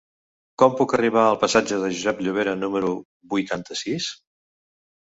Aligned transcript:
Com 0.61 0.71
puc 0.79 0.95
arribar 0.97 1.25
al 1.25 1.37
passatge 1.43 1.79
de 1.83 1.91
Josep 1.99 2.25
Llovera 2.29 2.57
número 2.65 2.99
vuitanta-sis? 3.37 4.15